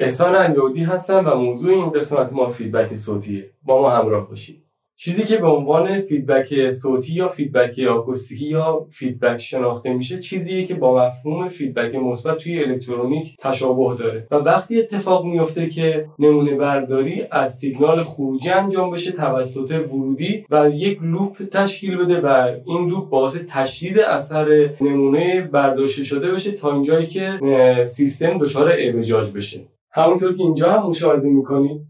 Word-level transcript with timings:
احسان 0.00 0.34
الیودی 0.34 0.84
هستم 0.84 1.24
و 1.26 1.34
موضوع 1.34 1.72
این 1.72 1.90
قسمت 1.90 2.32
ما 2.32 2.48
فیدبک 2.48 2.96
صوتیه. 2.96 3.50
با 3.62 3.82
ما 3.82 3.90
همراه 3.90 4.28
باشید. 4.28 4.63
چیزی 4.96 5.22
که 5.22 5.36
به 5.36 5.46
عنوان 5.46 6.00
فیدبک 6.00 6.70
صوتی 6.70 7.12
یا 7.12 7.28
فیدبک 7.28 7.78
آکوستیکی 7.78 8.44
یا 8.44 8.86
فیدبک 8.90 9.38
شناخته 9.38 9.92
میشه 9.92 10.18
چیزیه 10.18 10.64
که 10.64 10.74
با 10.74 11.06
مفهوم 11.06 11.48
فیدبک 11.48 11.94
مثبت 11.94 12.38
توی 12.38 12.64
الکترونیک 12.64 13.36
تشابه 13.40 13.96
داره. 13.98 14.26
و 14.30 14.34
وقتی 14.34 14.78
اتفاق 14.78 15.24
میفته 15.24 15.68
که 15.68 16.08
نمونه 16.18 16.54
برداری 16.54 17.22
از 17.30 17.58
سیگنال 17.58 18.02
خروجی 18.02 18.50
انجام 18.50 18.90
بشه 18.90 19.12
توسط 19.12 19.70
ورودی 19.92 20.44
و 20.50 20.70
یک 20.74 20.98
loop 21.02 21.42
تشکیل 21.52 21.96
بده 21.96 22.20
و 22.20 22.54
این 22.66 22.88
loop 22.88 23.08
باعث 23.08 23.36
تشدید 23.48 23.98
اثر 23.98 24.70
نمونه 24.80 25.40
برداشته 25.40 26.04
شده 26.04 26.32
بشه 26.32 26.52
تا 26.52 26.72
اینجایی 26.72 27.06
که 27.06 27.38
سیستم 27.86 28.38
دچار 28.38 28.68
اعوجاج 28.68 29.30
بشه. 29.30 29.60
همونطور 29.92 30.36
که 30.36 30.42
اینجا 30.42 30.72
هم 30.72 30.90
مشاهده 30.90 31.28
می‌کنید 31.28 31.80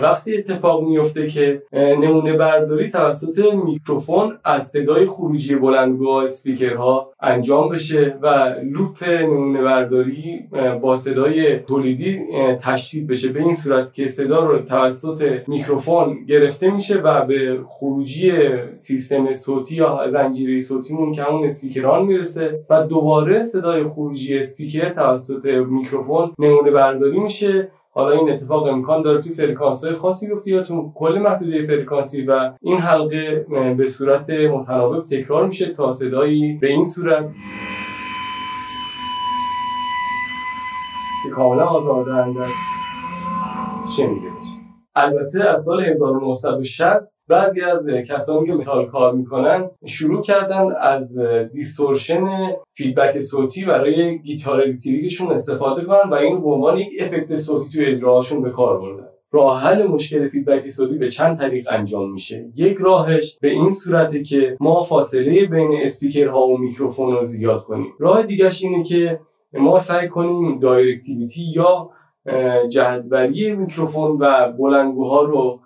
وقتی 0.00 0.36
اتفاق 0.36 0.82
میفته 0.82 1.26
که 1.26 1.62
نمونه 1.72 2.32
برداری 2.32 2.90
توسط 2.90 3.54
میکروفون 3.64 4.38
از 4.44 4.68
صدای 4.68 5.06
خروجی 5.06 5.54
بلندگو 5.54 6.14
یا 6.14 6.24
اسپیکرها 6.24 7.12
انجام 7.20 7.68
بشه 7.68 8.18
و 8.22 8.54
loop 8.64 9.08
نمونه 9.08 9.62
برداری 9.62 10.40
با 10.82 10.96
صدای 10.96 11.58
تولیدی 11.58 12.20
تشدید 12.60 13.06
بشه. 13.06 13.28
به 13.28 13.40
این 13.40 13.54
صورت 13.54 13.92
که 13.92 14.08
صدا 14.08 14.44
رو 14.44 14.58
توسط 14.58 15.42
میکروفون 15.46 16.24
گرفته 16.24 16.70
میشه 16.70 16.98
و 16.98 17.26
به 17.26 17.60
خروجی 17.68 18.32
سیستم 18.72 19.32
صوتی 19.34 19.74
یا 19.74 20.08
زنجیره 20.08 20.60
صوتیمون 20.60 21.12
که 21.12 21.22
همون 21.22 21.44
اسپیکران 21.44 22.06
می‌رسه 22.06 22.64
و 22.70 22.82
دوباره 22.82 23.42
صدای 23.42 23.84
خروجی 23.84 24.38
اسپیکر 24.38 24.88
توسط 24.88 25.46
میکروفون 25.46 26.32
نمونه 26.38 26.70
برداری 26.70 27.18
میشه. 27.20 27.68
حالا 27.96 28.10
این 28.10 28.30
اتفاق 28.30 28.66
امکان 28.66 29.02
داره 29.02 29.22
توی 29.22 29.32
فرکانس 29.32 29.84
های 29.84 29.94
خاصی 29.94 30.26
بیفته 30.26 30.50
یا 30.50 30.62
تو 30.62 30.92
کل 30.94 31.18
محدوده 31.18 31.62
فرکانسی 31.62 32.22
و 32.22 32.52
این 32.60 32.78
حلقه 32.78 33.46
به 33.78 33.88
صورت 33.88 34.30
متناوب 34.30 35.06
تکرار 35.06 35.46
میشه 35.46 35.72
تا 35.72 35.92
صدایی 35.92 36.58
به 36.60 36.68
این 36.68 36.84
صورت 36.84 37.24
که 41.22 41.30
کاملا 41.30 41.64
آزاردهنده 41.64 42.40
است 42.40 43.96
شنیده 43.96 44.28
بشه 44.40 44.56
البته 44.94 45.50
از 45.50 45.64
سال 45.64 45.80
1960 45.80 47.13
بعضی 47.28 47.60
از 47.60 47.86
کسانی 48.08 48.46
که 48.46 48.52
متال 48.52 48.86
کار 48.86 49.14
می‌کنن 49.14 49.70
شروع 49.86 50.22
کردن 50.22 50.72
از 50.80 51.18
distortion 51.52 52.26
فیدبک 52.72 53.20
صوتی 53.20 53.64
برای 53.64 54.18
گیتار 54.18 54.60
الکتریکشون 54.60 55.32
استفاده 55.32 55.84
کنن 55.84 56.10
و 56.10 56.14
اینو 56.14 56.40
به 56.40 56.48
عنوان 56.48 56.78
یک 56.78 56.88
افکت 57.00 57.36
صوتی 57.36 57.70
توی 57.70 57.84
اجراهاشون 57.86 58.42
به 58.42 58.50
کار 58.50 58.80
بردن. 58.80 59.08
راه 59.32 59.60
حل 59.60 59.86
مشکل 59.86 60.26
فیدبک 60.28 60.68
صوتی 60.70 60.98
به 60.98 61.08
چند 61.08 61.38
طریق 61.38 61.66
انجام 61.70 62.12
میشه. 62.12 62.46
یک 62.56 62.76
راهش 62.80 63.38
به 63.40 63.50
این 63.50 63.70
صورته 63.70 64.22
که 64.22 64.56
ما 64.60 64.82
فاصله 64.82 65.46
بین 65.46 65.78
اسپیکرها 65.82 66.46
و 66.46 66.58
میکروفون 66.58 67.12
رو 67.12 67.24
زیاد 67.24 67.64
کنیم. 67.64 67.92
راه 67.98 68.22
دیگهش 68.22 68.62
اینه 68.62 68.82
که 68.82 69.20
ما 69.52 69.80
سعی 69.80 70.08
کنیم 70.08 70.58
directivity 70.58 71.42
یا 71.54 71.90
جهت‌وری 72.68 73.54
میکروفون 73.54 74.16
و 74.20 74.52
بلندگوها 74.52 75.22
رو 75.22 75.60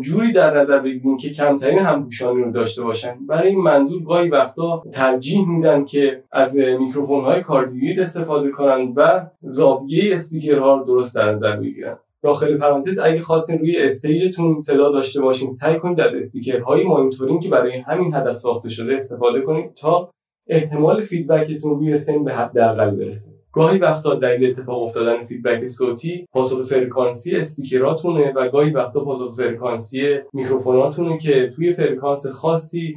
جوری 0.00 0.32
در 0.32 0.58
نظر 0.58 0.78
بگیریم 0.78 1.16
که 1.16 1.30
کمترین 1.30 1.78
همپوشانی 1.78 2.42
رو 2.42 2.50
داشته 2.50 2.82
باشن. 2.82 3.26
برای 3.26 3.48
این 3.48 3.60
منظور 3.60 4.02
گاهی 4.02 4.28
وقتا 4.28 4.82
ترجیح 4.92 5.48
میدن 5.48 5.84
که 5.84 6.22
از 6.32 6.56
میکروفون 6.56 7.24
های 7.24 7.42
cardioid 7.42 8.00
استفاده 8.00 8.50
کنن 8.50 8.92
و 8.96 9.26
زاویه 9.42 10.14
اسپیکرها 10.14 10.76
رو 10.76 10.84
درست 10.84 11.14
در 11.14 11.34
نظر 11.34 11.56
بگیرن. 11.56 11.96
داخل 12.22 12.58
پرانتز 12.58 12.98
اگه 12.98 13.20
خواستین 13.20 13.58
روی 13.58 13.76
stage 13.78 14.28
تون 14.28 14.58
صدا 14.58 14.92
داشته 14.92 15.20
باشین 15.20 15.50
سعی 15.50 15.78
کنید 15.78 16.00
از 16.00 16.14
اسپیکرهای 16.14 16.84
مانیتورینگ 16.84 17.40
که 17.40 17.48
برای 17.48 17.78
همین 17.78 18.14
هدف 18.14 18.36
ساخته 18.36 18.68
شده 18.68 18.96
استفاده 18.96 19.40
کنید 19.40 19.74
تا 19.74 20.10
احتمال 20.48 21.00
فیدبکتون 21.00 21.70
روی 21.70 21.96
سن 21.96 22.24
به 22.24 22.34
حداقل 22.34 22.90
برسه. 22.90 23.30
گاهی 23.54 23.78
وقتا 23.78 24.14
دلیل 24.14 24.50
اتفاق 24.50 24.82
افتادن 24.82 25.24
فیدبک 25.24 25.68
صوتی 25.68 26.28
پاسخ 26.32 26.62
فرکانسی 26.62 27.36
اسپیکراتونه 27.36 28.32
و 28.32 28.48
گاهی 28.48 28.70
وقتا 28.70 29.00
پاسخ 29.04 29.36
فرکانسی 29.36 30.18
میکروفوناتونه 30.32 31.18
که 31.18 31.52
توی 31.56 31.72
فرکانس 31.72 32.26
خاصی 32.26 32.94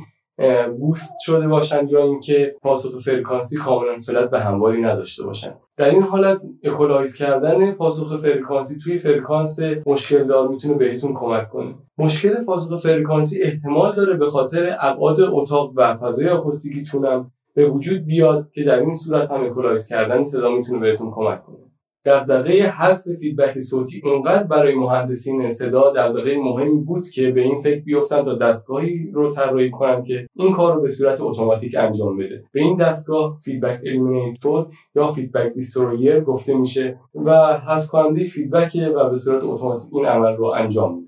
boost 0.79 1.13
شده 1.25 1.47
باشن 1.47 1.87
یا 1.87 2.03
اینکه 2.03 2.55
پاسخ 2.61 2.99
فرکانسی 2.99 3.57
کاملا 3.57 3.97
flat 3.97 4.29
یا 4.29 4.39
همواری 4.39 4.81
نداشته 4.81 5.23
باشن. 5.23 5.53
در 5.77 5.89
این 5.89 6.03
حالت 6.03 6.41
equalize 6.63 7.15
کردن 7.15 7.71
پاسخ 7.71 8.17
فرکانسی 8.17 8.77
توی 8.83 8.97
فرکانس 8.97 9.59
مشکل 9.85 10.23
دار 10.23 10.47
می‌تونه 10.47 10.73
بهتون 10.73 11.13
کمک 11.13 11.49
کنه. 11.49 11.75
مشکل 11.97 12.43
پاسخ 12.43 12.75
فرکانسی 12.75 13.41
احتمال 13.41 13.95
داره 13.95 14.13
به 14.13 14.25
خاطر 14.25 14.75
ابعاد 14.79 15.17
اتاق 15.21 15.73
و 15.75 15.95
فضای 15.95 16.29
آکوستیکیتونم 16.29 17.31
به 17.57 17.69
وجود 17.69 18.05
بیاد 18.05 18.51
که 18.51 18.63
در 18.63 18.79
این 18.79 18.93
صورت 18.93 19.31
هم 19.31 19.45
equalize 19.45 19.87
کردن 19.87 20.23
صدا 20.23 20.49
می‌تونه 20.49 20.79
بهتون 20.79 21.11
کمک 21.11 21.43
کنه. 21.43 21.57
دغدغه 22.05 22.51
حذف 22.51 23.15
فیدبک 23.19 23.59
صوتی 23.59 24.01
اونقدر 24.05 24.43
برای 24.43 24.75
مهندسین 24.75 25.49
صدا 25.49 25.93
دغدغه 25.95 26.37
مهمی 26.37 26.83
بود 26.83 27.07
که 27.09 27.31
به 27.31 27.41
این 27.41 27.59
فکر 27.59 27.83
بیفتن 27.83 28.23
تا 28.23 28.35
دستگاهی 28.35 29.11
رو 29.13 29.31
طراحی 29.31 29.69
کنند 29.69 30.05
که 30.05 30.27
این 30.35 30.53
کار 30.53 30.75
رو 30.75 30.81
به 30.81 30.89
صورت 30.89 31.21
اتوماتیک 31.21 31.75
انجام 31.77 32.17
بده. 32.17 32.43
به 32.51 32.61
این 32.61 32.77
دستگاه 32.77 33.37
feedback 33.43 33.79
eliminator 33.85 34.67
یا 34.95 35.07
feedback 35.07 35.53
destroyer 35.53 36.19
گفته 36.19 36.53
میشه 36.53 36.99
و 37.15 37.59
حذف 37.67 37.89
کننده 37.89 38.23
فیدبک 38.23 38.77
و 38.95 39.09
به 39.09 39.17
صورت 39.17 39.43
اتوماتیک 39.43 39.93
این 39.93 40.05
عمل 40.05 40.35
رو 40.35 40.45
انجام 40.45 40.95
میده. 40.95 41.06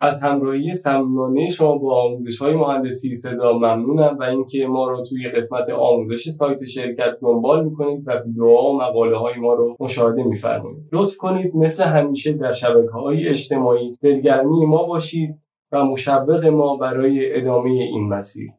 از 0.00 0.22
همراهی 0.22 0.74
صمیمانه 0.74 1.50
شما 1.50 1.78
با 1.78 2.02
آموزش 2.02 2.38
های 2.38 2.54
مهندسی 2.54 3.14
صدا 3.14 3.52
ممنونم 3.52 4.16
و 4.18 4.22
اینکه 4.22 4.66
ما 4.66 4.88
رو 4.88 5.04
توی 5.04 5.28
قسمت 5.28 5.70
آموزش 5.70 6.30
سایت 6.30 6.64
شرکت 6.64 7.18
دنبال 7.20 7.64
می‌کنید 7.64 8.02
و 8.08 8.12
ویدیوها 8.12 8.62
و 8.62 8.80
مقاله 8.80 9.16
های 9.16 9.34
ما 9.34 9.54
رو 9.54 9.76
مشاهده 9.80 10.22
میفرمایید. 10.22 10.88
لطف 10.92 11.16
کنید 11.16 11.56
مثل 11.56 11.82
همیشه 11.82 12.32
در 12.32 12.52
شبکه 12.52 12.90
های 12.92 13.28
اجتماعی 13.28 13.96
دلگرمی 14.00 14.66
ما 14.66 14.82
باشید 14.82 15.34
و 15.72 15.84
مشوق 15.84 16.46
ما 16.46 16.76
برای 16.76 17.36
ادامه 17.40 17.70
این 17.70 18.08
مسیر. 18.08 18.50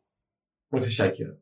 متشکرم. 0.72 1.38